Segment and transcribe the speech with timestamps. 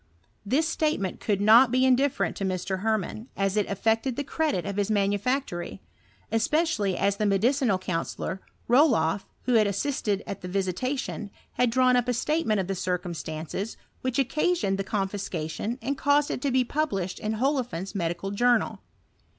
[0.43, 2.79] This statement could not be indifterent to Mr.
[2.79, 5.79] Hermann, as it affected the credit of his manufactory;
[6.31, 11.95] espe cially as the medicinal counsellor, Roloff, who bad assisted at the visitation, had drawn
[11.95, 16.49] up a statement' of the circumstances which occasioned the confi» cation, and caused it to
[16.49, 18.79] be published in Hofeland's Medical Journal.